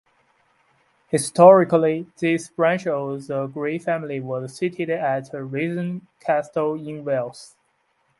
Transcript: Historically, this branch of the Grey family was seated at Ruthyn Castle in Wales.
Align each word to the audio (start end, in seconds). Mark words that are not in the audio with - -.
Historically, 1.09 2.07
this 2.17 2.49
branch 2.49 2.87
of 2.87 3.27
the 3.27 3.45
Grey 3.45 3.77
family 3.77 4.19
was 4.19 4.55
seated 4.55 4.89
at 4.89 5.31
Ruthyn 5.31 6.07
Castle 6.19 6.73
in 6.73 7.05
Wales. 7.05 7.55